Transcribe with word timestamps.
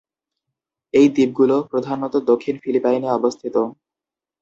এই 0.93 1.07
দ্বীপগুলো 1.09 1.55
প্রধানত 1.71 2.13
দক্ষিণ 2.29 2.55
ফিলিপাইনে 2.63 3.09
অবস্থিত। 3.09 3.55